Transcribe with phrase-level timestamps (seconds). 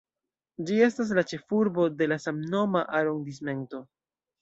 [0.69, 3.87] Ĝi estas la ĉefurbo de la samnoma arondismento.